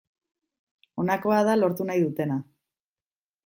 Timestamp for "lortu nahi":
1.61-2.05